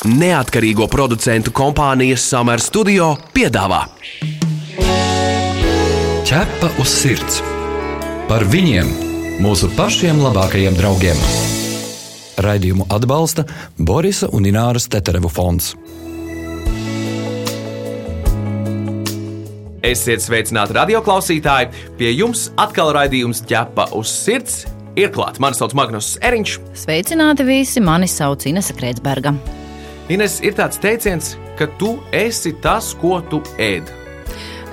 [0.00, 3.82] Neatkarīgo producentu kompānijas Summer Studio piedāvā
[6.24, 7.42] Ķepa uz sirds
[8.30, 8.88] par viņiem,
[9.44, 11.20] mūsu pašiem labākajiem draugiem.
[12.40, 13.44] Raidījumu atbalsta
[13.76, 15.74] Borisa un Ināras Teterevu fonds.
[19.84, 21.72] Esiet sveicināti radioklausītāji!
[22.00, 24.62] Pie jums atkal raidījums ķepa uz sirds.
[24.96, 25.42] Ir klāts.
[25.44, 26.60] Mani sauc Magnus Eriņš.
[26.86, 27.84] Sveicināti visi!
[27.84, 29.36] Mani sauc Inese Kreitsberga.
[30.10, 33.86] Ines, ir tāds teiciens, ka tu esi tas, ko tu ēd.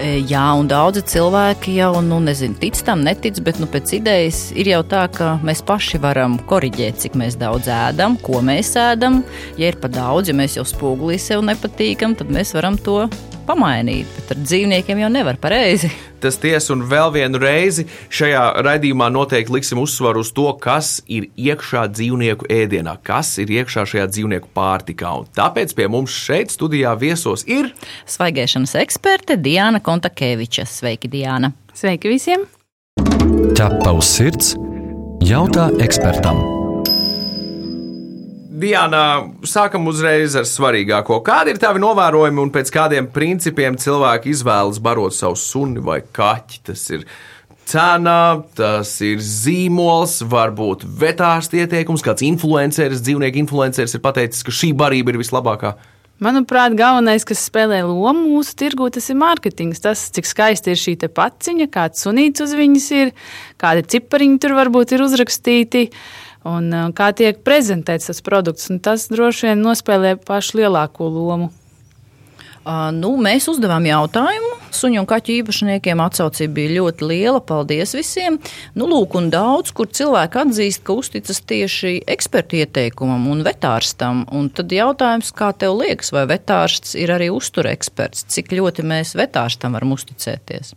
[0.02, 4.40] E, jā, un daudzi cilvēki jau nu, nezinu, tic tam, netic, bet nu, pēc idejas
[4.58, 9.22] ir jau tā, ka mēs paši varam korrigēt, cik daudz ēdam, ko mēs ēdam.
[9.62, 13.04] Ja ir par daudz, ja mēs jau spogulī sev nepatīkam, tad mēs varam to
[13.48, 15.90] pamainīt, bet ar dzīvniekiem jau nevar pareizi.
[16.24, 21.30] Tas tiesa, un vēl vienu reizi šajā raidījumā noteikti liksim uzsvaru uz to, kas ir
[21.38, 25.14] iekšā dzīvnieku ēdienā, kas ir iekšā šajā dzīvnieku pārtikā.
[25.22, 27.72] Un tāpēc pie mums šeit studijā viesos ir
[28.09, 30.66] svaigēšanas eksperte Diana Kontakeviča.
[30.67, 31.54] Sveiki, Diana!
[31.78, 32.50] Sveiki visiem!
[33.58, 34.56] Ķepa uz sirds
[35.26, 36.56] jautā ekspertam!
[38.58, 41.19] Diana, sākam uzreiz ar svarīgāko.
[41.25, 46.64] Kādi ir tavi novērojumi un pēc kādiem principiem cilvēki izvēlas barot savu suni vai kaķi?
[46.66, 47.03] Tas ir
[47.69, 54.73] cena, tas ir zīmols, varbūt vetārsta ieteikums, kāds influenceris, dzīvnieku influenceris ir pateicis, ka šī
[54.80, 55.75] barība ir vislabākā.
[56.17, 59.83] Manuprāt, galvenais, kas spēlē lomu mūsu tirgū, tas ir mārketings.
[59.83, 63.14] Tas, cik skaisti ir šī paciņa, kāds sunīts uz viņas ir,
[63.61, 65.92] kādi cipariņi tur varbūt ir uzrakstīti.
[65.92, 68.72] Uh, un uh, kā tiek prezentēts tas produkts.
[68.84, 71.52] Tas droši vien nospēlē pašu lielāko lomu.
[72.67, 74.50] Uh, nu, mēs uzdevām jautājumu.
[74.76, 77.39] Suņu un kaķu īpašniekiem atsaucība bija ļoti liela.
[77.39, 78.36] Paldies visiem.
[78.76, 84.26] Nu, lūk, un daudz, kur cilvēki atzīst, ka uzticas tieši ekspertu ieteikumam un vetārstam.
[84.36, 88.28] Un tad jautājums, kā tev liekas, vai vetārsts ir arī uztureksperts?
[88.36, 90.76] Cik ļoti mēs vetārstam varam uzticēties?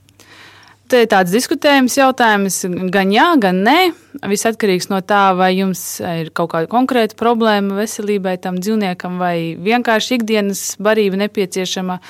[0.91, 2.55] Te tāds diskutējums jautājums,
[2.91, 3.93] gan jā, gan nē.
[4.27, 9.55] Viss atkarīgs no tā, vai jums ir kaut kāda konkrēta problēma veselībai tam dzīvniekam, vai
[9.55, 12.01] vienkārši ikdienas barība nepieciešama.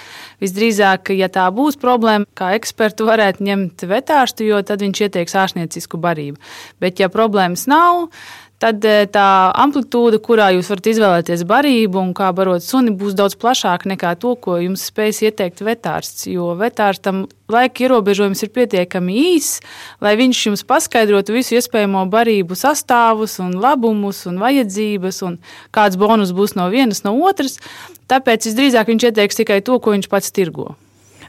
[0.40, 6.00] Visdrīzāk, ja tā būs problēma, kā ekspertu varētu ņemt vetārstu, jo tad viņš ieteiks ārstniecisku
[6.00, 6.40] barību.
[6.80, 8.06] Bet, ja problēmas nav,
[8.60, 9.26] tad eh, tā
[9.62, 14.34] amplitūda, kurā jūs varat izvēlēties barību un kā barot suni, būs daudz plašāka nekā to,
[14.36, 16.28] ko jums spēs ieteikt vetārsts.
[16.30, 19.62] Jo vetārstam laika ierobežojums ir pietiekami īss,
[20.04, 25.40] lai viņš jums paskaidrotu visu iespējamo barību sastāvus un labumus un vajadzības un
[25.74, 27.58] kāds bonus būs no vienas, no otras.
[28.10, 30.74] Tāpēc visdrīzāk viņš ieteiks tikai to, ko viņš pats tirgo.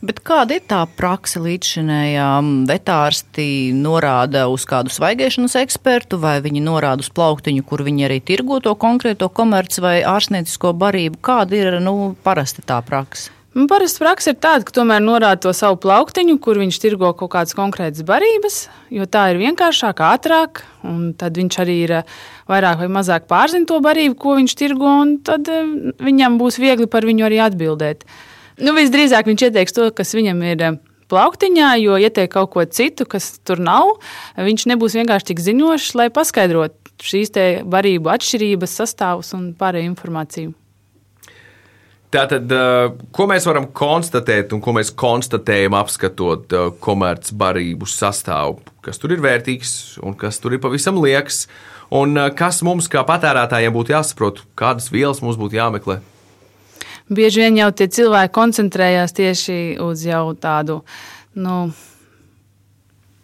[0.01, 2.29] Bet kāda ir tā praksa līdzšinējā?
[2.69, 3.43] Vetārsti
[3.77, 8.73] norāda uz kādu svaigēšanas ekspertu, vai viņi norāda uz plauktiņu, kur viņi arī tirgo to
[8.81, 11.21] konkrēto komerci vai ārstniecisko barību?
[11.21, 13.29] Kāda ir nu, parasti tā praksa?
[13.53, 17.33] Nu, parasti praksa ir tāda, ka tomēr norāda to savu plauktiņu, kur viņš tirgo kaut
[17.35, 18.61] kādas konkrētas barības,
[18.95, 22.13] jo tā ir vienkāršāk, ātrāk, un tad viņš arī ir eh,
[22.49, 25.67] vairāk vai mazāk pārzina to barību, ko viņš tirgo, un tad eh,
[25.99, 28.07] viņam būs viegli par viņu arī atbildēt.
[28.61, 30.77] Nu, visdrīzāk viņš ieteiks to, kas viņam ir eh,
[31.11, 33.95] plauktiņā, jo ieteikt kaut ko citu, kas tur nav,
[34.37, 37.33] viņš nebūs vienkārši tik ziņošs, lai paskaidrotu šīs
[37.65, 40.53] barību atšķirības, sastāvus un pārējo informāciju.
[42.11, 49.01] Tātad, eh, ko mēs varam konstatēt un ko mēs konstatējam, apskatot eh, komercbarību sastāvu, kas
[49.01, 51.47] tur ir vērtīgs un kas tur ir pavisam liekas,
[51.89, 56.01] un kas mums kā patērētājiem būtu jāsaprot, kādas vielas mums būtu jāmeklē?
[57.11, 60.81] Bieži vien jau tie cilvēki koncentrējās tieši uz jau tādu.
[61.37, 61.69] Nu,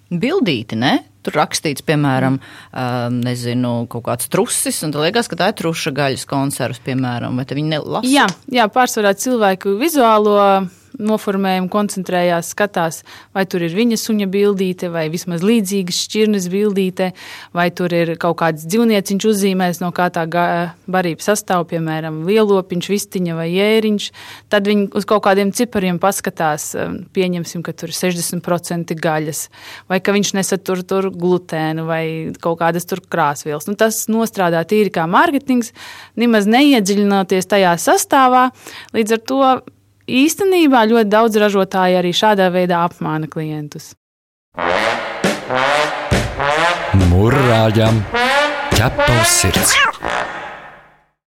[0.07, 1.01] Bildīti, ne?
[1.27, 3.15] Tur rakstīts, piemēram, mm.
[3.25, 7.73] nezinu, kaut kāds trusis, un liekas, ka tā ir truša gaļas konservs, piemēram, vai viņi
[7.73, 8.07] nelasa?
[8.07, 10.37] Jā, jā, pārsvarā cilvēku vizuālo
[10.97, 13.01] noformējumu koncentrējās, skatās,
[13.35, 17.11] vai tur ir viņa suņa bildīte, vai vismaz līdzīgas šķirnes bildīte,
[17.55, 23.37] vai tur ir kaut kāds dzīvnieciņš uzzīmēs, no kā tā barība sastāv, piemēram, lielopiņš, vistiņa
[23.37, 24.09] vai jēriņš.
[24.51, 29.47] Tad viņi uz kaut kādiem cipariem paskatās, um, pieņemsim, ka tur ir 60% gaļas,
[29.91, 32.03] vai ka viņš nesatur tur glutēnu vai
[32.41, 33.69] kaut kādas tur krāsvielas.
[33.69, 35.73] Nu, tas nostrādā tīri kā mārketings,
[36.19, 38.49] nemaz neiedziļinoties tajā sastāvā.
[38.95, 39.41] Līdz ar to
[40.07, 43.93] īstenībā ļoti daudz ražotāji arī šādā veidā apmāna klientus.
[47.11, 48.01] Mūrāģam
[48.73, 49.77] ķepa uz sirds!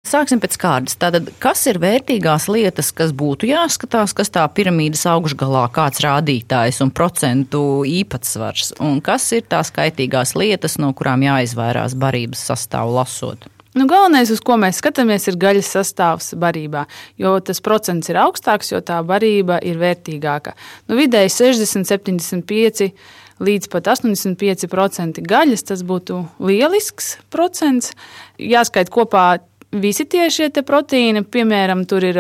[0.08, 0.96] Sāksim pēc kārtas.
[0.96, 6.94] Tātad, kas ir vērtīgās lietas, kas būtu jāskatās, kas tā piramīdas augšgalā, kāds rādītājs un
[6.96, 13.50] procentu īpatsvars, un kas ir tās kaitīgās lietas, no kurām jāizvairās barības sastāvu lasot?
[13.78, 16.88] Nu, galvenais, uz ko mēs skatāmies, ir gaļas sastāvs barībā.
[17.22, 20.56] Jo tas procents ir augstāks, jo tā barība ir vērtīgāka.
[20.90, 22.90] Nu, vidēji 60, 75
[23.38, 25.68] līdz pat 85% gaļas.
[25.70, 27.94] Tas būtu lielisks procents.
[28.42, 29.28] Jāskaita kopā
[29.72, 32.18] visi tie šie proteīni, piemēram, tur ir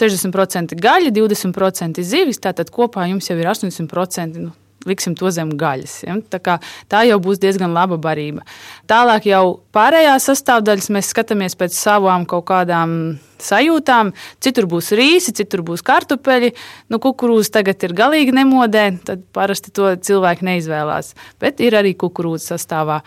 [0.00, 4.46] 60% gaļa, 20% zivis, tātad kopā jums jau ir 80%.
[4.46, 4.54] Nu,
[4.88, 5.96] liksim to zem gaļas.
[6.06, 6.16] Ja?
[6.30, 6.56] Tā, kā,
[6.92, 8.44] tā jau būs diezgan laba barība.
[8.90, 9.42] Tālāk jau
[9.76, 12.96] pārējās sastāvdaļas mēs skatāmies pēc savām kaut kādām
[13.42, 14.14] sajūtām.
[14.42, 16.54] Citur būs rīsi, citur būs kartupeļi.
[16.92, 21.14] Nu, kukurūza tagad ir galīgi nemodē, tad parasti to cilvēki neizvēlās.
[21.42, 23.02] Bet ir arī kukurūza sastāvā.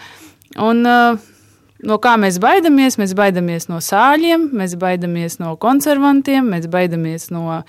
[0.59, 1.27] Un, uh,
[1.79, 2.97] No kā mēs baidāmies?
[2.99, 7.61] Mēs baidāmies no sāļiem, mēs baidāmies no konservantiem, mēs baidāmies no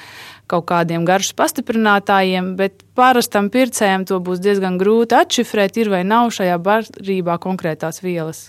[0.50, 6.32] kaut kādiem garšas pastiprinātājiem, bet parastam pircējam to būs diezgan grūti atšifrēt, ir vai nav
[6.36, 8.48] šajā barībā konkrētās vielas.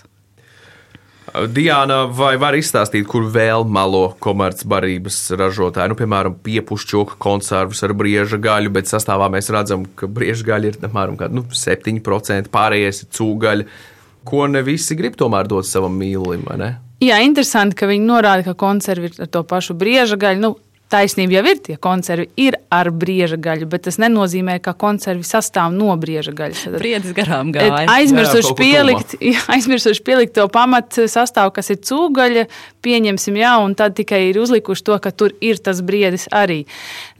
[1.32, 5.92] Diana, vai var izstāstīt, kur vēl malo komercbarības ražotāji?
[5.92, 10.78] Nu, piemēram, piepušķoka konservus ar brieža gaļu, bet sastāvā mēs redzam, ka brieža gaļa ir
[10.90, 13.68] apmēram nu, 7%, pārējais ir cūgaļa,
[14.28, 16.44] ko ne visi grib tomēr dot savam mīlulim.
[17.02, 20.42] Jā, interesanti, ka viņi norāda, ka konservi ir ar to pašu brieža gaļu.
[20.42, 20.52] Nu,
[20.92, 25.72] taisnība jau ir, tie konservi ir ar brieža gaļu, bet tas nenozīmē, ka konservi sastāv
[25.74, 26.66] no brieža gaļas.
[26.82, 27.84] Briedis garām gāja.
[27.92, 29.16] Aizmirsuši pielikt,
[29.54, 32.46] aizmirsuši pielikt to pamat sastāvu, kas ir cūgaļa,
[32.84, 36.62] pieņemsim, jā, un tad tikai ir uzlikuši to, ka tur ir tas briedis arī.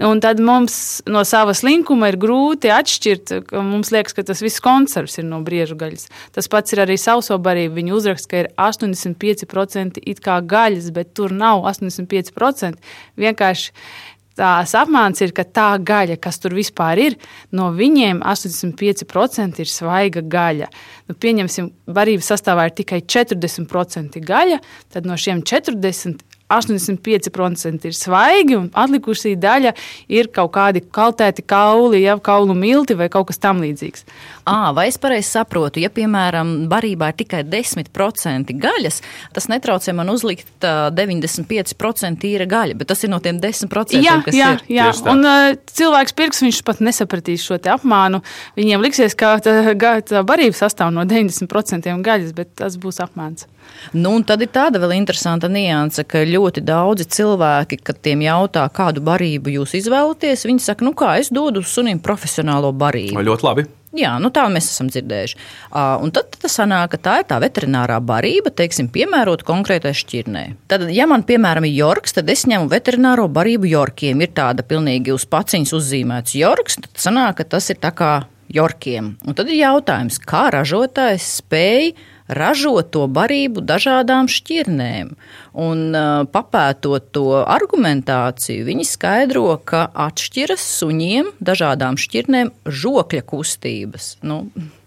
[0.02, 4.62] Un tad mums no savas linkuma ir grūti atšķirt, ka mums liekas, ka tas viss
[4.62, 6.08] konservs ir no brieža gaļas.
[6.34, 7.76] Tas pats ir arī sauso barību.
[7.78, 12.80] Viņi uzraksta, ka ir 85% it kā gaļas, bet tur nav 85%.
[13.20, 17.16] Vienkārši vienkārši tās apmāns ir, ka tā gaļa, kas tur vispār ir,
[17.52, 20.68] no viņiem 85% ir svaiga gaļa.
[21.08, 24.60] Nu, pieņemsim, barības sastāvā ir tikai 40% gaļa,
[24.92, 29.74] tad no šiem 40 85% ir svaigi, un atlikušā daļa
[30.12, 34.06] ir kaut kādi kaltēti kauli, jau kaulu milti vai kaut kas tamlīdzīgs.
[34.48, 38.98] À, vai es pareizi saprotu, ja, piemēram, barībā ir tikai 10% gaļas,
[39.36, 44.18] tas netraucē man uzlikt uh, 95% tīra gaļa, bet tas ir no tiem 10%, jā,
[44.26, 44.64] kas jā, ir.
[44.80, 48.22] Jā, un uh, cilvēks pirks, viņš pat nesapratīs šo apmānu.
[48.58, 49.56] Viņiem liksies, ka tā,
[50.10, 53.46] tā barība sastāv no 90% gaļas, bet tas būs apmāns.
[53.92, 59.04] Nu, tad ir tāda vēl interesanta nianse, ka ļoti daudzi cilvēki, kad tiem jautā, kādu
[59.04, 63.22] barību jūs izvēlaties, viņi saka, nu kā es dodu sunim profesionālo barību.
[63.22, 63.68] Ļoti labi.
[63.92, 65.36] Jā, nu tā mēs esam dzirdējuši.
[65.68, 70.44] Uh, un tad tas sanāk, ka tā ir tā veterinārā barība, teiksim, piemērota konkrētai šķirnē.
[70.72, 74.24] Tad, ja man, piemēram, ir jorks, tad es ņemu veterināro barību jorkiem.
[74.24, 78.14] Ir tāda pilnīgi uz paciņas uzzīmēts jorks, tad sanāk, ka tas ir tā kā
[78.52, 79.12] jorkiem.
[79.28, 81.92] Un tad ir jautājums, kā ražotājs spēj
[82.36, 85.14] ražot to barību dažādām šķirnēm.
[85.52, 94.16] Un, uh, papētot to argumentāciju, viņi skaidro, ka atšķiras suņiem dažādām šķirnēm žokļa kustības.
[94.24, 94.46] Nu,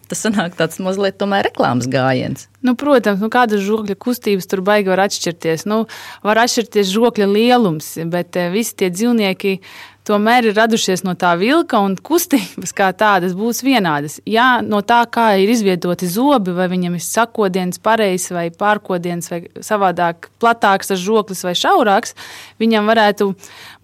[0.09, 2.45] Tas sanāk tāds mazliet tomēr reklāmas gājiens.
[2.65, 5.65] Nu, protams, nu, kādas žokļa kustības tur baigi var atšķirties.
[5.69, 5.83] Nu,
[6.25, 9.59] var atšķirties žokļa lielums, bet visi tie dzīvnieki
[10.05, 14.19] tomēr ir radušies no tā vilka un kustības kā tādas būs vienādas.
[14.29, 19.41] Jā, no tā, kā ir izvietoti zobi, vai viņam ir sakodiens pareizs vai pārkodiens vai
[19.65, 22.15] savādāk platāks tas žoklis vai šaurāks,
[22.61, 23.31] viņam varētu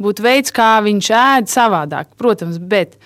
[0.02, 2.98] būt veids, kā viņš ēd savādāk, protams, bet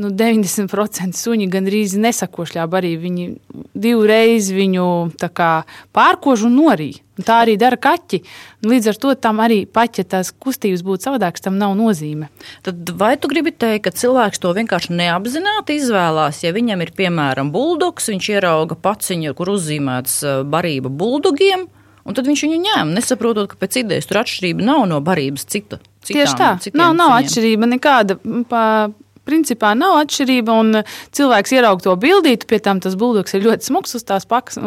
[0.00, 2.94] nu, 90% suņi gandrīz nesakošļā arī.
[3.00, 3.26] Viņi
[3.74, 4.86] divreiz viņu
[5.34, 5.52] kā,
[5.94, 7.02] pārkož un norīja.
[7.22, 8.18] Tā arī dara kaķi.
[8.66, 12.26] Līdz ar to tam arī pat, ja tās kustības būtu savādākas, tam nav nozīme.
[12.66, 16.42] Tad vai tu gribi teikt, ka cilvēks to vienkārši neapzināti izvēlās?
[16.42, 21.68] Ja viņam ir piemēram buldogs, viņš ierauga paciņu, kur uzzīmēts eh, barība buldogiem.
[22.04, 25.78] Un tad viņš viņu ņēma, nesaprotot, ka pēc idejas tur atšķirība nav no barības cita.
[26.04, 28.18] Citām, Tieši tā, nav, nav atšķirība nekāda.
[28.50, 28.64] Pa,
[29.28, 30.58] principā nav atšķirība.
[30.60, 30.80] Un
[31.16, 34.60] cilvēks ieraug to bildītu, pie tam tas buldogs ir ļoti smags uz tās pakas.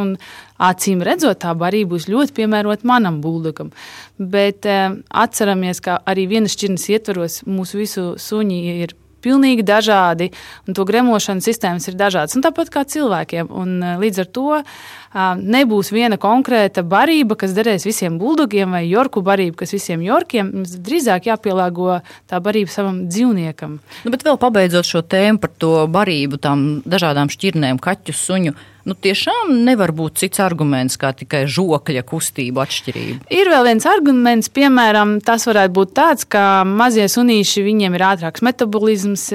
[0.58, 3.72] Acīm redzot, tā barība būs ļoti piemērota manam buldogam.
[4.18, 8.98] Bet eh, atceramies, ka arī vienas šķirnes ietvaros mūsu visu suņi ir
[9.28, 10.32] pilnīgi dažādi,
[10.68, 12.38] un to gremošanas sistēmas ir dažādas.
[12.38, 13.52] Un tāpat kā cilvēkiem.
[13.52, 14.64] Un, eh, līdz ar to
[15.18, 20.52] nebūs viena konkrēta barība, kas derēs visiem buldogiem, vai jorku barība, kas visiem jorkiem.
[20.54, 23.80] Mums drīzāk jāpielāgo tā barība savam dzīvniekam.
[24.06, 28.54] Nu, bet vēl pabeidzot šo tēmu par to barību, tām dažādām šķirnēm, kaķu, suņu.
[28.88, 33.28] Nu, tiešām nevar būt cits arguments kā tikai žokļa kustību atšķirība.
[33.34, 38.44] Ir vēl viens arguments, piemēram, tas varētu būt tāds, ka mazie sunīši viņiem ir ātrāks
[38.46, 39.28] metabolisms,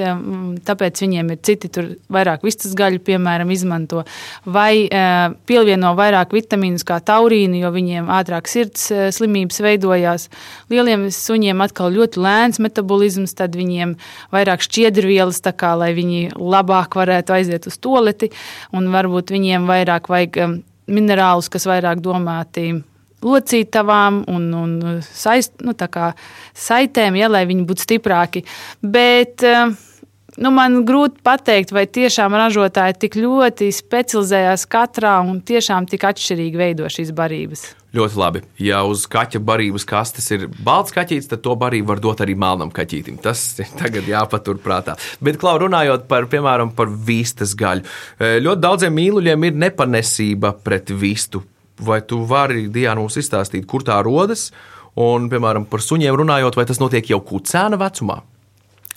[0.66, 4.06] tāpēc viņiem ir citi tur vairāk vistas gaļu, piemēram, izmanto,
[4.48, 4.88] vai
[5.48, 10.28] pievieno vairāk vitamīnus kā taurīnu, jo viņiem ātrāk sirds slimības veidojās.
[10.72, 13.96] Lieliem suņiem atkal ļoti lēns metabolisms, tad viņiem
[14.32, 18.32] vairāk šķiedrvielas, tā kā lai viņi labāk varētu aiziet uz toleti,
[18.72, 20.56] un varbūt viņiem vairāk vajag um,
[20.92, 22.70] minerālus, kas vairāk domāti
[23.22, 25.74] locītavām un, un saist, nu,
[26.58, 28.44] saitēm, ja, lai viņi būtu stiprāki.
[28.82, 29.74] Bet, uh,
[30.40, 36.56] Nu, man grūti pateikt, vai tiešām ražotāji tik ļoti specializējās katrā un tiešām tik atšķirīgi
[36.56, 37.66] veido šīs barības.
[37.92, 38.40] Ļoti labi.
[38.64, 42.72] Ja uz kaķa barības kastes ir balts kaķis, tad to barību var dot arī melnam
[42.72, 43.20] kaķītim.
[43.20, 43.44] Tas
[43.76, 44.96] tagad jāpaturprātā.
[45.20, 47.84] Bet, Klau, runājot par, piemēram, par vistas gaļu,
[48.16, 51.44] e, ļoti daudziem mīluļiem ir nepanesība pret vistu.
[51.82, 54.48] Vai tu vari, Diana, mums izstāstīt, kur tā rodas?
[54.96, 58.22] Un, piemēram, par suņiem runājot, vai tas notiek jau kucēna vecumā?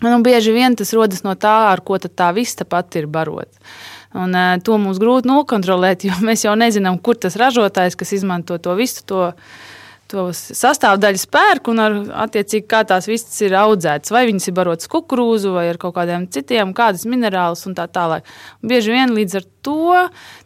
[0.03, 3.63] Nu, bieži vien tas rodas no tā, ar ko tā vista pati ir barota.
[4.15, 8.57] Un, uh, to mums grūti nokontrolēt, jo mēs jau nezinām, kur tas ražotājs, kas izmanto
[8.63, 9.29] to visu, to,
[10.11, 14.11] to sastāvdaļu spērku un ar, attiecīgi kā tās vistas ir audzētas.
[14.15, 18.27] Vai viņas ir barotas kukurūzu vai ar kaut kādiem citiem, kādas minerālus un tā tālāk.
[18.63, 19.93] Un bieži vien līdz ar to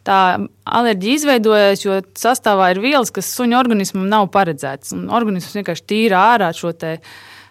[0.06, 0.20] tā
[0.66, 4.94] alerģija izveidojas, jo sastāvā ir vielas, kas suņu organismam nav paredzētas.
[4.98, 6.96] Un organisms vienkārši tīra ārā šo te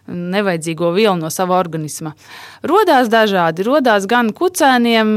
[0.08, 2.16] nevajadzīgo vielu no sava organisma.
[2.68, 5.16] Rodās dažādi, rodās gan kucēniem,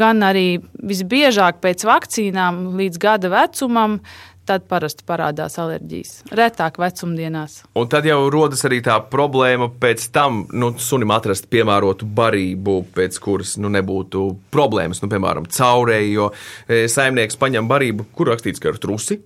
[0.00, 4.00] gan arī visbiežāk pēc vakcīnām līdz gada vecumam.
[4.44, 6.10] Tad parasti parādās alerģijas.
[6.36, 7.62] Retāk vecumdienās.
[7.80, 13.16] Un tad jau rodas arī tā problēma pēc tam, nu, sunim atrast piemērotu barību, pēc
[13.24, 15.00] kuras nu, nebūtu problēmas.
[15.00, 16.28] Nu, piemēram, caurēji, jo
[16.68, 19.16] e, saimnieks paņem barību, kur rakstīts, ka ir trusi,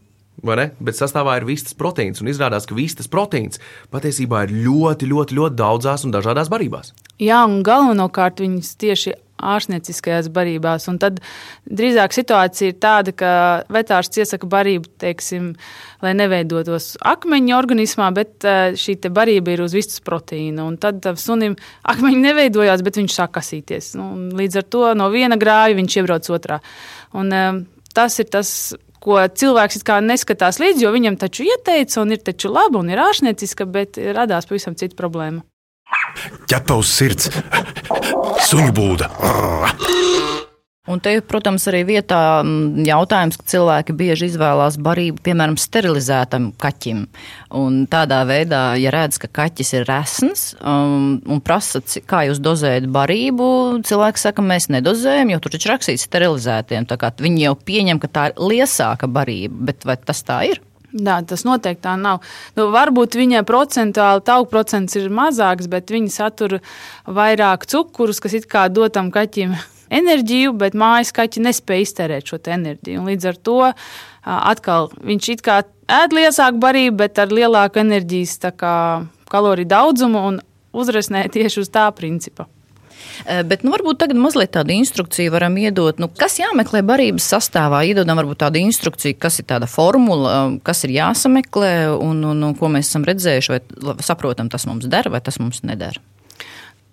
[0.44, 3.58] Bet sastāvā ir vistas proteīns, un izrādās, ka vistas proteīns
[3.94, 6.92] patiesībā ir ļoti, ļoti, ļoti daudzās un dažādās barībās.
[7.18, 10.88] Jā, un galvenokārt viņas tieši ārstnieciskajās barībās.
[10.90, 11.20] Un tad
[11.66, 13.30] drīzāk situācija ir tāda, ka
[13.72, 15.52] vetārsts iesaka barību, teiksim,
[16.04, 20.66] lai neveidotos akmeņi organismā, bet eh, šī barība ir uz vistas proteīna.
[20.66, 21.56] Un tad sunim
[21.88, 23.94] akmeņi neveidojās, bet viņš sāk kasīties.
[23.98, 26.60] Nu, līdz ar to no viena grāja viņš iebrauc otrā.
[27.18, 27.62] Un, eh,
[27.94, 28.50] tas ir tas
[29.02, 33.66] ko cilvēks neskatās līdzi, jo viņam taču ieteica, un ir taču laba un ir ārstnieciska,
[33.66, 35.44] bet radās pavisam cita problēma.
[36.48, 37.30] Ķepa uz sirds,
[38.48, 39.08] suņu būda.
[40.88, 42.40] Un te, protams, arī vietā
[42.86, 47.02] jautājums, ka cilvēki bieži izvēlās barību, piemēram, sterilizētam kaķim.
[47.58, 52.88] Un tādā veidā, ja redz, ka kaķis ir resns um, un prasa, kā jūs dozējat
[52.94, 53.50] barību,
[53.88, 56.88] cilvēks saka, mēs nedozējam, jo tur taču rakstīts sterilizētiem.
[56.88, 60.64] Viņi jau pieņem, ka tā ir liesāka barība, bet vai tas tā ir?
[60.88, 62.22] Jā, tas noteikti tā nav.
[62.56, 66.62] Nu, varbūt viņai procentuāli tauku procents ir mazāks, bet viņi satur
[67.04, 69.58] vairāk cukurus, kas it kā dotam kaķim
[69.90, 73.00] enerģiju, bet mājas kaķi nespēja iztērēt šo enerģiju.
[73.00, 73.58] Un līdz ar to
[74.24, 78.76] atkal viņš it kā ēd liesāku barību, bet ar lielāku enerģijas kā,
[79.32, 80.38] kaloriju daudzumu un
[80.76, 82.48] uzresnē tieši uz tā principa.
[83.48, 87.84] Bet nu, varbūt tagad mazliet tādu instrukciju varam iedot, nu, kas jāmeklē barības sastāvā.
[87.86, 90.34] Iedodam varbūt tādu instrukciju, kas ir tāda formula,
[90.66, 95.10] kas ir jāsameklē un, un, un ko mēs esam redzējuši, vai saprotam, tas mums der
[95.14, 95.98] vai tas mums neder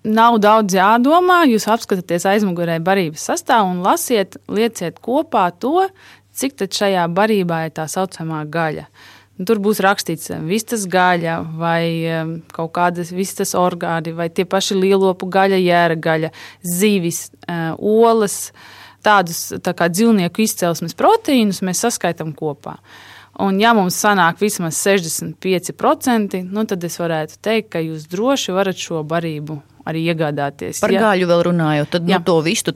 [0.05, 1.43] nav daudz jādomā.
[1.49, 5.87] Jūs apskatāties aizmugurē barības sastāvā un lasiet, lieciet kopā to,
[6.35, 8.87] cik šajā barībā ir tā saucamā gaļa.
[9.35, 11.83] Tur būs rakstīts vistas gaļa, vai
[12.55, 16.31] kaut kādas vistas orgāni, vai tie paši lielopu gaļa, jēra gaļa,
[16.63, 18.53] zivis, eh, olas.
[19.03, 22.79] Tādus tā kā dzīvnieku izcelsmes proteīnus mēs saskaitām kopā.
[23.43, 28.79] Un, ja mums sanāk vismaz 65%, nu, tad es varētu teikt, ka jūs droši varat
[28.79, 30.81] šo barību arī iegādāties.
[30.83, 31.07] Par ja.
[31.07, 32.73] gaļu vēl runājot, tad nu, to visu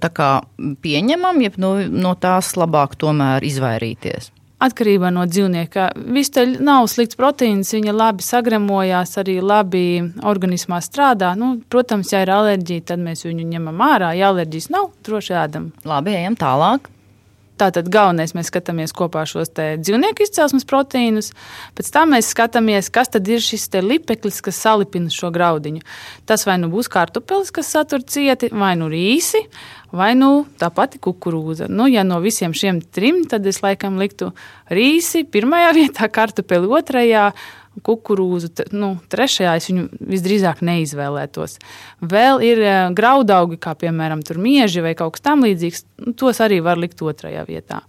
[0.83, 4.33] pieņemam, ja no, no tās labāk tomēr izvairīties.
[4.59, 5.85] Atkarībā no dzīvnieka.
[6.11, 9.83] Visteļ nav slikts proteīns, viņa labi sagremojās, arī labi
[10.27, 11.31] organismā strādā.
[11.39, 14.11] Nu, protams, ja ir alerģija, tad mēs viņu ņemam ārā.
[14.19, 15.71] Ja alerģijas nav, droši ēdam.
[15.87, 16.91] Labi, ejam tālāk.
[17.59, 21.33] Tātad galvenais mēs skatāmies kopā šos dzīvnieku izcelsmes proteīnus,
[21.75, 25.83] pēc tam mēs skatāmies, kas tad ir šis lipeklis, kas salipina šo graudiņu.
[26.29, 29.43] Tas vai nu būs kartupelis, kas satur cieti, vai nu rīsi,
[29.91, 31.67] vai nu tā pati kukurūza.
[31.67, 34.31] Nu, ja no visiem šiem trim, tad es laikam liktu
[34.71, 37.31] rīsi pirmajā vietā, kartupeli otrajā.
[37.85, 41.59] Kukurūzu, nu, trešajā es viņu visdrīzāk neizvēlētos.
[42.01, 45.85] Vēl ir uh, graudaugi, kā piemēram mieži vai kaut kas tamlīdzīgs.
[46.03, 47.83] Nu, tos arī var likt otrajā vietā.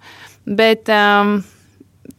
[0.47, 1.41] Bet um,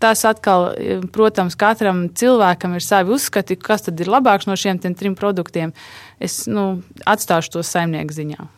[0.01, 0.71] tas atkal,
[1.13, 5.75] protams, katram cilvēkam ir savi uzskati, kas tad ir labāks no šiem trim produktiem.
[6.19, 8.49] Es nu, atstāšu to saimnieku ziņā.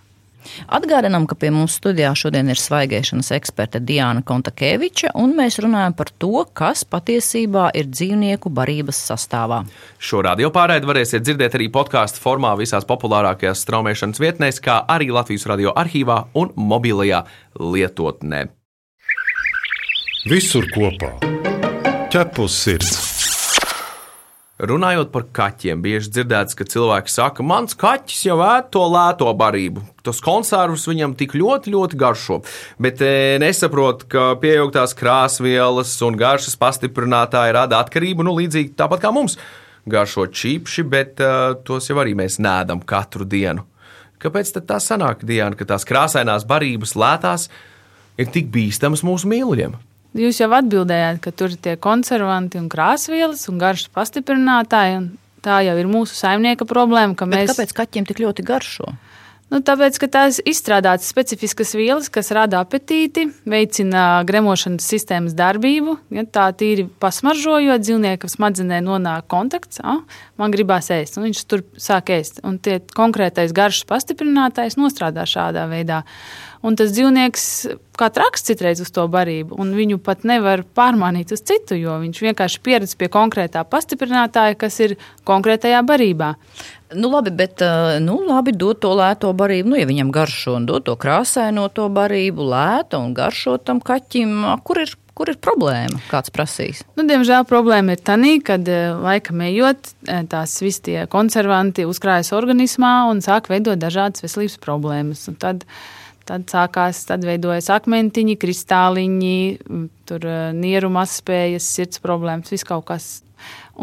[0.73, 6.11] Atgādinām, ka pie mums studijā šodien ir svaigēšanas eksperte Diana Kontakeviča, un mēs runājam par
[6.21, 9.63] to, kas patiesībā ir dzīvnieku barības sastāvā.
[9.99, 15.47] Šo radio pārraidi varēsiet dzirdēt arī podkāstu formā visās populārākajās straumēšanas vietnēs, kā arī Latvijas
[15.49, 17.23] radio arhīvā un mobilajā
[17.59, 18.47] lietotnē.
[20.29, 21.17] Visur kopā-
[22.13, 23.12] ķepus sirds.
[24.61, 29.81] Runājot par kaķiem, bieži dzirdēts, ka cilvēki saka, mans kaķis jau ēd to lēto barību.
[30.05, 32.37] Tos konservus viņam tik ļoti, ļoti garšo.
[32.77, 39.09] Bet e, nesaprot, ka pieaugtās krāsvielas un garšas pastiprinātāji rada atkarību, nu, līdzīgi tāpat kā
[39.15, 39.39] mums.
[39.89, 43.65] Garšo čipši, bet uh, tos jau arī mēs nēdam katru dienu.
[44.21, 47.49] Kāpēc tā sanāk, Diana, ka tās krāsainās barības lētās
[48.21, 49.73] ir tik bīstamas mūsu mīluļiem?
[50.13, 55.07] Jūs jau atbildējāt, ka tur ir tie konservanti un krāsvielas un garšas pastiprinātāji.
[55.43, 57.17] Tā jau ir mūsu saimnieka problēma.
[57.17, 57.49] Bet mēs...
[57.51, 58.93] Kāpēc kaķiem tik ļoti garšo?
[59.53, 65.93] Nu, tāpēc, ka tās izstrādātas specifiskas vielas, kas rada apetīti, veicina gremošanas sistēmas darbību.
[66.15, 70.01] Ja, tā tīri pasmaržojot, dzīvniekam smadzenē nonāk kontakts, ah,
[70.41, 72.41] man gribās ēst, un viņš tur sāk ēst.
[72.47, 76.01] Un tie konkrētais garšas pastiprinātājs nostrādā šādā veidā.
[76.65, 77.45] Un tas dzīvnieks
[77.99, 82.21] kā traks citreiz uz to barību, un viņu pat nevar pārmānīt uz citu, jo viņš
[82.27, 84.95] vienkārši pieredz pie konkrētā pastiprinātāja, kas ir
[85.27, 86.33] konkrētajā barībā.
[86.93, 87.61] Nu, labi, bet
[88.05, 89.71] nu, labi, dot to lēto barību.
[89.71, 94.43] Nu, ja viņam garšo un dot to krāsaino to barību, lēta un garšo tam kaķim,
[94.65, 95.99] kur ir Kur ir problēma?
[96.09, 96.79] Kāds prasīs?
[96.97, 98.55] Nu, diemžēl problēma ir tā, ka
[98.97, 99.91] laikam ejot,
[100.29, 105.27] tās visi tie konservanti uzkrājas organismā un sāk veidot dažādas veselības problēmas.
[105.29, 105.67] Un tad
[106.29, 109.37] Tad sākās, tad veidojas akmentiņi, kristāliņi,
[110.07, 113.07] tur nieru mazspējas, sirds problēmas, viss kaut kas.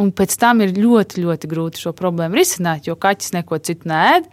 [0.00, 4.28] Un pēc tam ir ļoti, ļoti grūti šo problēmu risināt, jo kaķis neko citu nēd,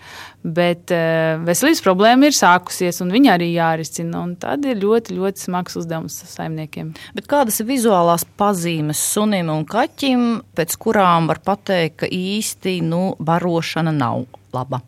[0.45, 4.21] bet uh, veselības problēma ir sākusies, un viņa arī jārisina.
[4.39, 6.93] Tad ir ļoti, ļoti smags uzdevums saimniekiem.
[7.17, 13.09] Bet kādas ir vizuālās pazīmes sunim un kaķim, pēc kurām var pateikt, ka īsti nu,
[13.17, 14.85] barošana nav laba?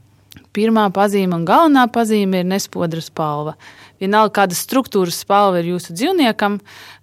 [0.49, 3.53] Pirmā pazīme un galvenā pazīme ir nespodra spalva.
[3.99, 6.55] Vienalga, kāda struktūras spalva ir jūsu dzīvniekam,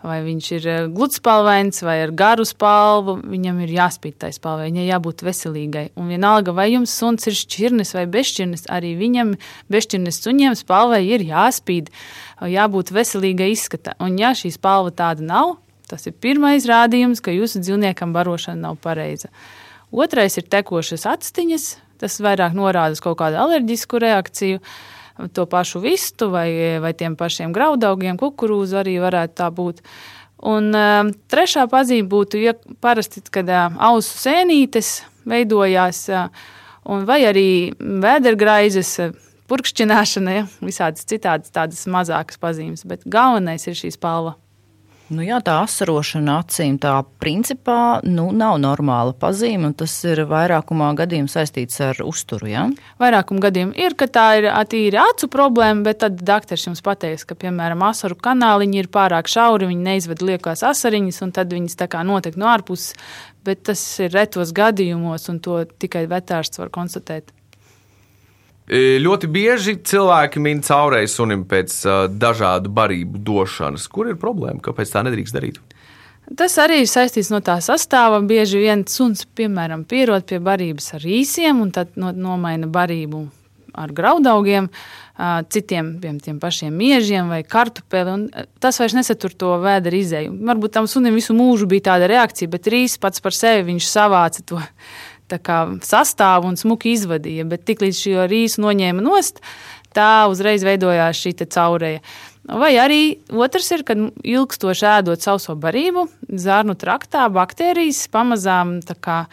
[0.02, 4.88] vai viņš ir eh, gludspalvains vai ar garu spalvu, viņam ir jāspīd tai spalvai, viņai
[4.88, 5.84] jābūt veselīgai.
[6.00, 9.36] Un vienalga, vai jums suns ir šķirnes vai bezšķirnes, arī viņam
[9.70, 11.92] bezšķirnes suņiem spalvai ir jāspīd,
[12.56, 13.94] jābūt veselīgai izskata.
[14.02, 18.80] Un ja šī spalva tāda nav, tas ir pirmais rādījums, ka jūsu dzīvniekam barošana nav
[18.82, 19.30] pareiza.
[19.94, 24.60] Otrais ir tekošas actiņas, Tas vairāk norāda uz kaut kādu alerģisku reakciju.
[25.32, 26.50] To pašu vistu vai,
[26.82, 29.80] vai tiem pašiem graudaugiem, kukurūzu arī varētu tā būt.
[30.44, 32.52] Un uh, trešā pazīme būtu, ja
[32.84, 36.28] parasti, kad uh, ausu sēnītes veidojās, uh,
[37.08, 37.48] vai arī
[37.80, 39.16] vēdergraizes, uh,
[39.50, 44.36] purkšķināšana, ja, visādas citādas tādas mazākas pazīmes, bet galvenais ir šī spalva.
[45.06, 50.88] Nu jā, tā asarošana acīm tā principā nu, nav normāla pazīme, un tas ir vairākumā
[50.98, 52.48] gadījumā saistīts ar uzturu.
[52.50, 52.64] Ja?
[52.98, 57.38] Vairākumā gadījumā ir, ka tā ir tīri acu problēma, bet tad doktors jums pateiks, ka,
[57.38, 62.02] piemēram, asaru kanāliņi ir pārāk šauri, viņi neizved liekās asariņas, un tad viņas tā kā
[62.06, 62.96] notiek no ārpuses,
[63.46, 67.30] bet tas ir retos gadījumos, un to tikai vetārsts var konstatēt.
[68.66, 73.86] E, ļoti bieži cilvēki min caurēju sunim pēc uh, dažādu barību došanas.
[73.86, 74.58] Kur ir problēma?
[74.64, 75.60] Kāpēc tā nedrīkst darīt?
[76.34, 78.18] Tas arī ir saistīts no tā sastāvā.
[78.26, 83.28] Bieži vien suns, piemēram, pierod pie barības ar īsiem un tad no, nomaina barību
[83.76, 84.66] ar graudaugiem,
[85.52, 88.30] citiem tiem pašiem miežiem vai kartupeli.
[88.62, 90.32] Tas vairs nesatur to vēdera izēju.
[90.48, 94.42] Varbūt tam sunim visu mūžu bija tāda reakcija, bet rīs pats par sevi viņš savāca
[94.48, 94.62] to
[95.82, 97.46] sastāvu un smuki izvadīja.
[97.48, 99.42] Bet tiklīdz šo rīsu noņēma nost,
[99.96, 102.00] tā uzreiz veidojās šī caurēja.
[102.46, 109.24] Vai arī otrs ir, kad ilgstoši ēdot sauso barību, zārnu traktā baktērijas pamazām kā,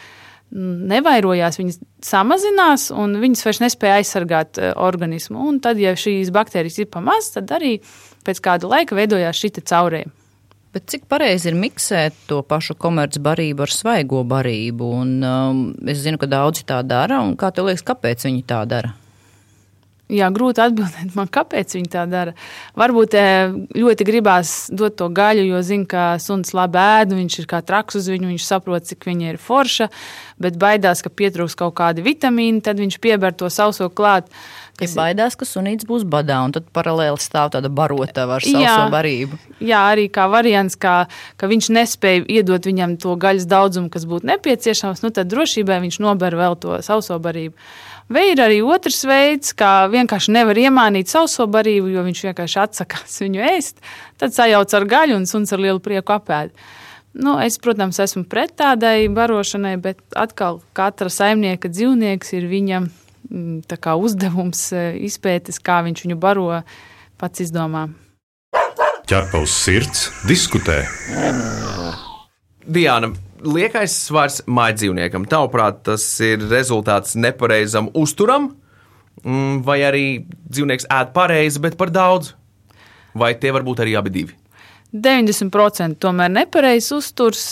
[0.53, 5.45] nevairojās, viņas samazinās, un viņas vairs nespēja aizsargāt e, organismu.
[5.49, 7.75] Un tad, ja šīs baktērijas ir pamazs, tad arī
[8.25, 10.09] pēc kāda laika veidojās šī caurēja.
[10.73, 14.89] Bet cik pareizi ir miksēt to pašu komercbarību ar svaigo barību?
[15.03, 17.21] Un, um, es zinu, ka daudzi tā dara.
[17.37, 18.95] Kā tev liekas, kāpēc viņi tā dara?
[20.11, 22.33] Jā, grūti atbildēt man, kāpēc viņi tā dara.
[22.77, 27.47] Varbūt eh, ļoti gribās dot to gaļu, jo zina, ka suns labi ēd, viņš ir
[27.49, 29.87] kā traks uz viņu, viņš saprot, cik viņa ir forša,
[30.43, 34.27] bet baidās, ka pietrūks kaut kādi vitamīni, tad viņš pieber to sauso klāt.
[34.73, 38.63] Kas ir baidās, ka sunīts būs badā, un tad paralēli stāv tāda barotava ar savu
[38.63, 38.77] Jā.
[38.89, 39.37] barību.
[39.61, 40.95] Jā, arī kā variants, kā,
[41.37, 45.99] ka viņš nespēja iedot viņam to gaļas daudzumu, kas būtu nepieciešams, nu tad drošībai viņš
[46.01, 47.53] nober vēl to sauso barību.
[48.13, 53.21] Vai ir arī otrs veids, kā vienkārši nevar iemānīt sauso barību, jo viņš vienkārši atsakās
[53.21, 53.77] viņu ēst,
[54.17, 56.49] tad sajauc ar gaļu un suns ar lielu prieku apēd.
[57.13, 63.02] Nu, es, protams, esmu pret tādai barošanai, bet atkal katra saimnieka dzīvnieks ir viņa tā
[63.83, 66.47] kā uzdevums eh, izpētes, kā viņš viņu baro,
[67.17, 67.87] pats izdomā.
[69.09, 70.83] Ķerpa uz sirds, diskutē.
[72.63, 73.11] Diana,
[73.43, 78.53] liekais svars mājdzīvniekam, tavuprāt, tas ir rezultāts nepareizam uzturam,
[79.21, 82.33] Mm, vai arī dzīvnieks ēd pareizi, bet par daudz?
[83.15, 84.35] Vai tie var būt arī abi divi?
[84.93, 87.45] 90% tomēr nepareizs uzturs,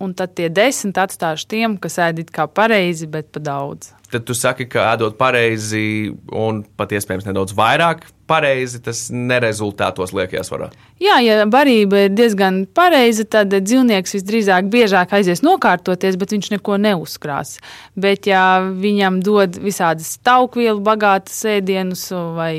[0.00, 3.92] un tad tie 10 atstāšu tiem, kas ēd it kā pareizi, bet pa daudz.
[4.10, 10.42] Tad tu saki, ka ēdot pareizi un pat iespējams nedaudz vairāk pareizi, tas nerezultātos liekajā
[10.46, 10.68] svarā.
[11.02, 16.78] Jā, ja barība ir diezgan pareiza, tad dzīvnieks visdrīzāk biežāk aizies nokārtoties, bet viņš neko
[16.82, 17.56] neuzkrās.
[17.98, 22.54] Bet, ja viņam dod visādas taukvielu bagātas ēdienus vai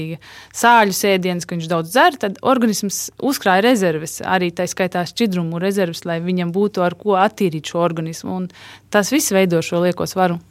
[0.58, 6.04] sāļu ēdienus, ka viņš daudz dzer, tad organisms uzkrāja rezerves, arī tā skaitā šķidrumu rezerves,
[6.10, 8.42] lai viņam būtu ar ko attīrīt šo organismu.
[8.44, 8.50] Un
[8.92, 10.42] tas viss veido šo lieko svaru.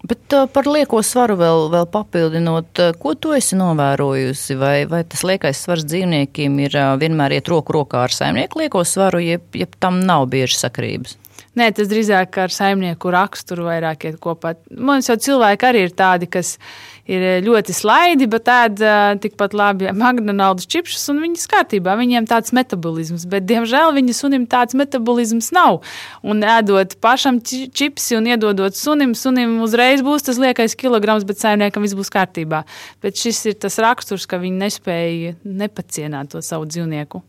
[0.00, 4.56] Bet par lieko svaru vēl, vēl papildinot, ko tu esi novērojusi?
[4.56, 9.20] Vai, vai tas liekais svars dzīvniekiem ir vienmēr iet roku rokā ar saimnieku lieko svaru,
[9.20, 11.18] jeb, jeb tam nav bieži sakrības?
[11.58, 14.54] Nē, tas drīzāk ar saimnieku raksturu vairāk iet kopā.
[14.70, 16.54] Mums jau cilvēki arī ir tādi, kas
[17.10, 21.96] ir ļoti slaidi, bet ēd uh, tikpat labi McDonald's čipsus, un viņas kārtībā.
[22.00, 25.80] Viņiem tāds metabolisms, bet, diemžēl, viņa sunim tāds metabolisms nav.
[26.22, 31.42] Un ēdot pašam či- čipsi un iedodot sunim, sunim uzreiz būs tas liekais kilograms, bet
[31.42, 32.64] saimniekam viss būs kārtībā.
[33.02, 37.24] Bet šis ir tas raksturs, ka viņi nespēja nepacienāt to savu dzīvnieku.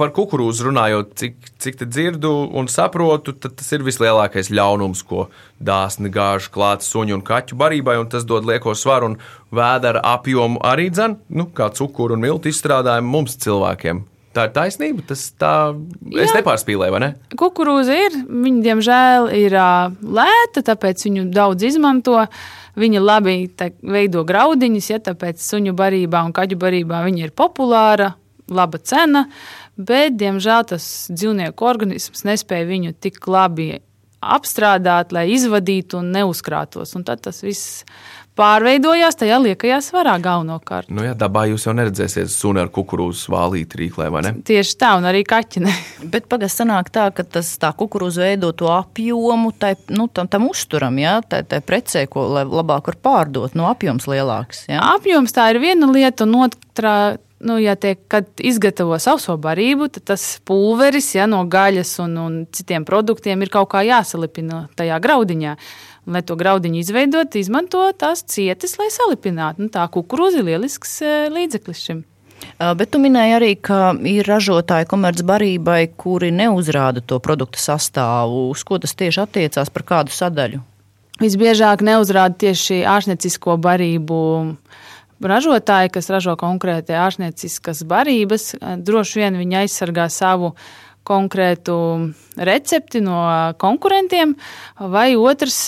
[0.00, 5.26] Par kukurūzu runājot, cik, cik te dzirdu un saprotu, tad tas ir vislielākais ļaunums, ko
[5.60, 9.18] dāsni gāž klāt suņu un kaķu barībai, un tas dod lieko svaru un
[9.52, 14.00] vēdera apjomu arī dzen, nu, kā cukuru un miltu izstrādājumu mums cilvēkiem.
[14.30, 15.52] Tā ir taisnība, tas tā,
[16.14, 16.38] es Jā.
[16.38, 17.10] nepārspīlēju, vai ne?
[17.36, 22.22] Kukurūza ir, viņa diemžēl ir ā, lēta, tāpēc viņu daudz izmanto.
[22.80, 28.12] Viņa labi te veido graudiņus, ja tāpēc suņu barībā un kaķu barībā viņa ir populāra,
[28.50, 29.24] laba cena,
[29.86, 33.72] bet, diemžēl, tas dzīvnieku organisms nespēja viņu tik labi
[34.20, 36.92] apstrādāt, lai izvadītu un neuzkrātos.
[36.98, 37.84] Un tad tas viss
[38.38, 40.90] pārveidojās tajā liekajā svarā galvenokārt.
[40.92, 44.34] Nu, jā, dabā jūs jau neredzēsiet suni ar kukurūzu vālīti rīklē, vai ne?
[44.46, 45.74] Tieši tā, un arī kaķinē.
[46.12, 50.48] Bet pagaidām sanāk tā, ka tas tā kukurūza veido to apjomu tai, nu, tam, tam
[50.50, 54.64] uzturam, jā, tai, tai precē, ko labāk var pārdot, no apjoms lielāks.
[54.70, 54.80] Jā.
[54.96, 56.96] Apjoms tā ir viena lieta, un otrā,
[57.44, 62.40] nu, ja tiek, kad izgatavo sauso barību, tad tas pulveris ja, no gaļas un, un
[62.52, 65.56] citiem produktiem ir kaut kā jāsalipina tajā graudiņā.
[66.10, 69.62] Un, lai to graudiņu izveidot, izmanto tās cietas, lai salipinātu.
[69.62, 72.00] Nu, tā kukurūza ir lielisks eh, līdzeklis šim.
[72.58, 78.48] Bet tu minēji arī, ka ir ražotāji komercbarībai, kuri neuzrāda to produktu sastāvu.
[78.50, 80.58] Uz ko tas tieši attiecās par kādu sadaļu?
[81.20, 84.20] Visbiežāk neuzrāda tieši ārstniecisko barību
[85.20, 88.54] ražotāji, kas ražo konkrēti ārstnieciskas barības.
[88.60, 90.54] Droši vien viņi aizsargā savu
[91.06, 91.76] konkrētu
[92.36, 93.20] recepti no
[93.60, 94.34] konkurentiem,
[94.92, 95.62] vai otrs,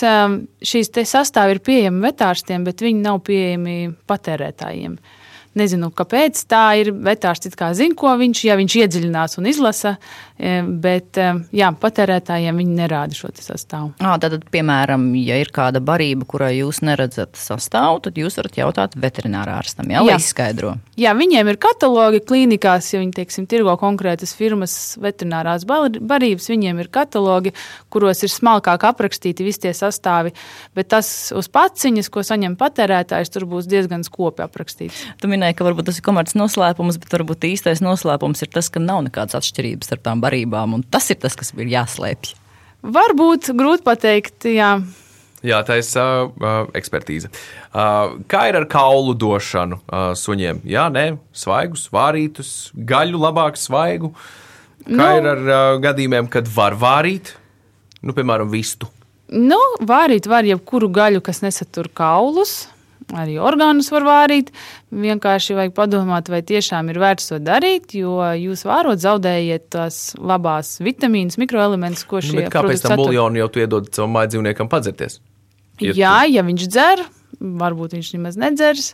[0.63, 3.77] šīs te sastāvi ir pieejami vetārstiem, bet viņi nav pieejami
[4.09, 4.97] patērētājiem.
[5.59, 6.91] Nezinu, kāpēc tā ir.
[7.03, 9.95] Vetārsts it kā zina, ko viņš, ja viņš iedziļinās un izlasa,
[10.37, 13.91] e, bet e, jā, patērētājiem viņi nerāda šo sastāvu.
[14.01, 18.97] À, tātad, piemēram, ja ir kāda barība, kurai jūs neredzat sastāvu, tad jūs varat jautāt
[18.97, 20.19] veterinārārstam, jā, lai Jā.
[20.21, 20.73] izskaidro.
[20.99, 26.49] Jā, viņiem ir katalogi klīnikās, ja viņi teiksim, tirgo konkrētas firmas veterinārās bar- barības.
[26.53, 27.53] Viņiem ir katalogi,
[27.93, 30.33] kuros ir smalkāk aprakstīti visi tie sastāvi,
[30.77, 35.05] bet tas uz paciņas, ko saņem patērētājs, tur būs diezgan skopi aprakstīts.
[35.21, 38.79] Tu minēji, ka varbūt tas ir komerces noslēpums, bet varbūt īstais noslēpums ir tas, ka
[38.79, 42.35] nav nekādas atšķirības starp tām barībām, un tas ir tas, kas ir jāslēpj.
[42.83, 44.77] Varbūt grūti pateikt, jā.
[45.43, 47.27] Jā, tā ir uh, uh, ekspertīze.
[47.75, 50.61] Uh, kā ir ar kaulu došanu uh, suņiem?
[50.67, 54.13] Jā, nē, svaigus, vārītus, gaļu labāk svaigu.
[54.83, 55.19] Kā Nu.
[55.19, 57.33] ir ar uh, gadījumiem, kad var vārīt,
[58.03, 58.87] nu, piemēram, vistu?
[59.31, 62.69] Nu, vārīt var jebkuru gaļu, kas nesatur kaulus.
[63.17, 64.51] Arī orgānus var vārīt.
[64.93, 70.77] Vienkārši vajag padomāt, vai tiešām ir vērts to darīt, jo jūs vārot zaudējiet tās labās
[70.83, 74.71] vitamīnas, mikroelementus, ko Nu, šie bet kāpēc tam buļļonu jau tu iedod savam mājas dzīvniekam
[74.71, 75.19] padzerties?
[75.81, 77.05] Ja Jā, ja viņš dzer,
[77.39, 78.91] varbūt viņš nemaz nedzers.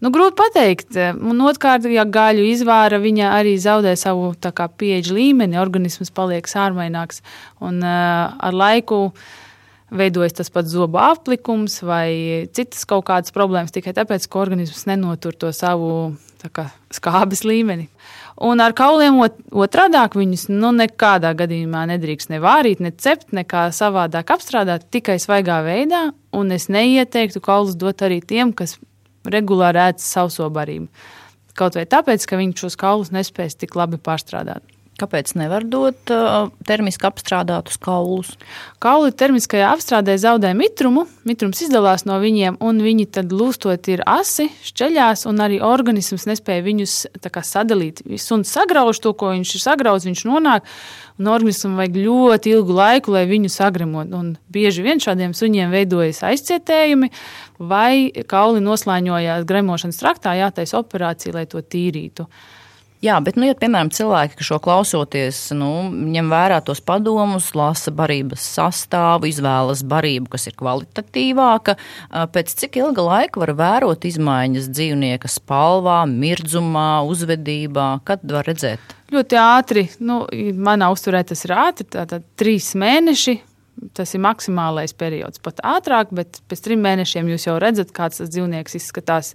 [0.00, 0.96] Nu, grūti pateikt.
[0.96, 4.32] Un otrkārt, ja gaļu izvāra, viņa arī zaudē savu
[4.80, 7.20] pieeja līmeni, organisms paliek sārmaināks.
[7.60, 9.10] Un uh, ar laiku
[9.90, 15.36] veidojas tas pats zobu aplikums vai citas kaut kādas problēmas tikai tāpēc, ka organisms nenotur
[15.36, 16.16] to savu
[16.48, 17.88] kā, skābes līmeni.
[18.40, 23.66] Un ar kauliem ot- otrādāk viņus nu, nekādā gadījumā nedrīkst ne vārīt, ne cept, nekā
[23.76, 26.06] savādāk apstrādāt, tikai svaigā veidā.
[26.32, 28.78] Un es neieteiktu kaulus dot arī tiem, kas
[29.28, 30.88] regulāri ēd sauso barību.
[31.58, 34.64] Kaut vai tāpēc, ka viņi šos kaulus nespēs tik labi pārstrādāt.
[35.00, 38.34] Kāpēc nevar dot uh, termiski apstrādātus kaulus?
[38.82, 44.50] Kauli termiskajā apstrādē zaudē mitrumu, mitrums izdalās no viņiem, un viņi tad lūstot ir asi,
[44.66, 46.96] šķeļās, un arī organisms nespēja viņus
[47.32, 48.04] kā sadalīt.
[48.20, 50.68] Suns sagrauž to, ko viņš ir sagrauts, viņš nonāk,
[51.20, 54.12] un organismam vajag ļoti ilgu laiku, lai viņu sagremot.
[54.16, 57.10] Un bieži vien šādiem suņiem veidojas aizcietējumi,
[57.72, 62.28] vai kauli noslēņojās gremošanas traktā, jātaisa operācija, lai to tīrītu.
[63.00, 67.88] Jā, bet, nu, ja, piemēram, cilvēki, kas šo klausoties, nu, ņem vērā tos padomus, lasa
[67.96, 71.78] barības sastāvu, izvēlas barību, kas ir kvalitatīvāka,
[72.34, 78.92] pēc cik ilga laika var vērot izmaiņas dzīvnieka spalvā, mirdzumā, uzvedībā, kad var redzēt?
[79.10, 80.26] Ļoti ātri, nu,
[80.60, 83.40] manā uzturē tas ir ātri, tātad trīs mēneši.
[83.96, 88.28] Tas ir maksimālais periods, pat ātrāk, bet pēc trim mēnešiem jūs jau redzat, kāds tas
[88.32, 89.32] dzīvnieks izskatās.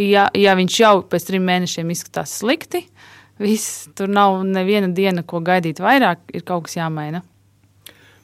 [0.00, 2.86] Ja, ja viņš jau pēc trim mēnešiem izskatās slikti,
[3.42, 7.20] viss, tur nav neviena diena, ko gaidīt vairāk, ir kaut kas jāmaina.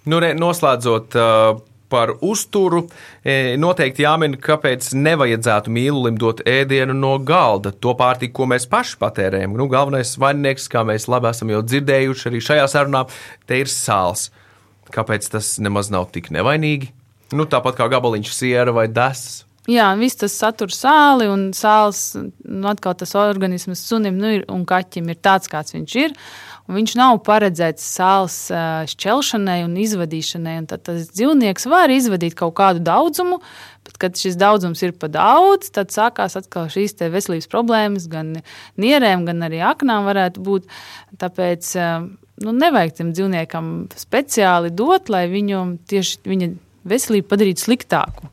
[0.08, 2.86] Nu, re, noslēdzot uh, par uzturu,
[3.24, 7.72] e, noteikti jāmin, kāpēc nevajadzētu mīlulim dot ēdienu no galda.
[7.72, 9.56] To pārtiku, ko mēs paši patērējam.
[9.58, 13.06] Nu, galvenais vaininieks, kā mēs labi esam jau dzirdējuši arī šajā sarunā,
[13.48, 14.28] te ir sāls.
[14.94, 16.92] Kāpēc tas nemaz nav tik nevainīgi?
[17.36, 19.44] Nu, tāpat kā gabaliņš siera vai desas.
[19.68, 24.62] Jā, viss tas satur sāli, un sāls, nu, atkal tas organisms sunim nu, ir, un
[24.68, 26.14] kaķim ir tāds, kāds viņš ir.
[26.72, 28.36] Viņš nav paredzēts sāls
[28.92, 30.54] šķelšanai un izvadīšanai.
[30.62, 33.42] Un tad tas dzīvnieks var izvadīt kaut kādu daudzumu,
[33.84, 38.38] bet, kad šis daudzums ir par daudz, tad sākās atkal šīs veselības problēmas, gan
[38.80, 40.72] nierēm, gan arī aknām varētu būt.
[41.20, 41.90] Tāpēc ā,
[42.44, 46.50] nu, nevajag tam dzīvniekam speciāli dot, lai viņu tieši viņa
[46.88, 48.30] veselību padarītu sliktāku.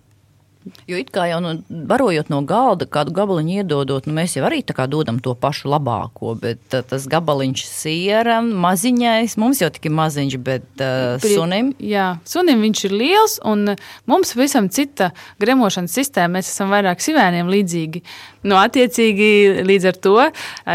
[0.89, 4.63] Jo it kā jau nu, barojot no galda, kādu gabaliņu iedodot, nu, mēs jau arī
[4.65, 10.37] tā dodam to pašu labāko, bet uh, tas gabaliņš siera, maziņais, mums jau tik maziņš,
[10.45, 11.71] bet uh, sunim.
[11.77, 13.75] Jā, sunim viņš ir liels, un
[14.09, 16.39] mums pavisam cita gremošanas sistēma.
[16.39, 18.01] Mēs esam vairāk sivēniem līdzīgi.
[18.49, 19.29] Nu, attiecīgi,
[19.65, 20.17] līdz ar to,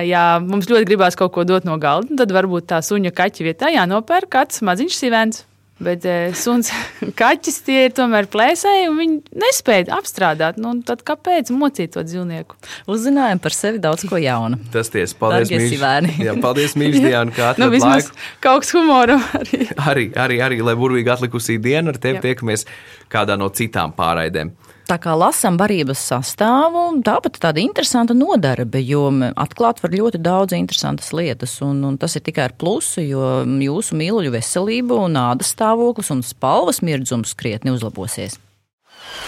[0.06, 3.74] ja mums ļoti gribās kaut ko dot no galda, tad varbūt tā suņa kaķa vietā
[3.74, 5.44] jānopērk kāds maziņš sivēns.
[5.80, 6.68] Bet eh, suns,
[7.20, 10.58] kaķis tie ir tomēr plēsēji, un viņi nespēja apstrādāt.
[10.60, 12.58] Nu, tad kāpēc mocīt to dzīvnieku?
[12.92, 14.60] Uzzinājām par sevi daudz ko jaunu.
[14.74, 16.20] Tas tiesa, paldies, Mīļš.
[16.20, 18.20] Jā, paldies, Mīļš, Diana, kā Nu, vismaz laiku.
[18.44, 19.62] kaut kas humoram arī.
[19.90, 22.26] Arī, arī, arī, lai burvīgi atlikusī diena ar tevi Jā.
[22.28, 22.66] tiekamies
[23.10, 24.52] kādā no citām pārraidēm.
[24.90, 29.04] Tā kā lasām barības sastāvu, tāpat tāda interesanta nodarbe, jo
[29.38, 33.94] atklāt var ļoti daudz interesantas lietas, un, un tas ir tikai ar plusu, jo jūsu
[34.00, 38.40] mīluļu veselība un ādas stāvoklis un spalvas mirdzums krietni uzlabosies.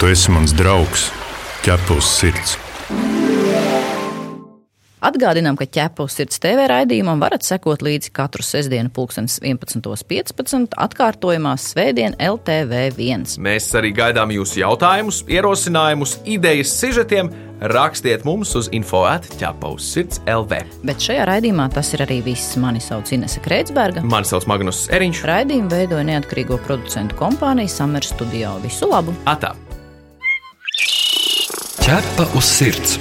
[0.03, 1.13] Tu esi mans draugs,
[1.63, 2.59] ķepus sirds.
[5.03, 10.77] Atgādinām, ka ķepus sirds TV raidījumam varat sekot līdzi katru sestdienu, 11.15.
[10.79, 13.35] atkārtojumā Svētdien LTV1.
[13.43, 17.33] Mēs arī gaidām jūsu jautājumus, ierosinājumus, idejas, sižetiem.
[17.73, 20.63] Rakstiet mums uz info atķepaus sirds LV.
[20.87, 22.57] Bet šajā raidījumā tas ir arī viss.
[22.63, 24.03] Mani sauc Inese Kreitsberga.
[24.07, 25.23] Mani sauc Magnus Eriņš.
[25.31, 28.57] Raidījumu veidoja neatkarīgo producentu kompānija Summer Studio.
[28.67, 29.15] Visu labu!
[29.31, 29.55] Atā!
[31.83, 33.01] Ķepa uz sirds.